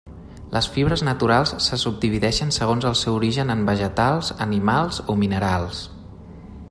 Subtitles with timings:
[0.53, 5.85] Les fibres naturals se subdivideixen segons el seu origen en vegetals, animals o minerals.